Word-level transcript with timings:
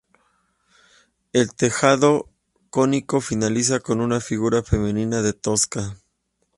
El 1.31 1.53
tejado 1.53 2.27
cónico 2.71 3.21
finaliza 3.21 3.81
con 3.81 4.01
una 4.01 4.19
figura 4.19 4.63
femenina 4.63 5.21
de 5.21 5.33
tosca. 5.33 5.95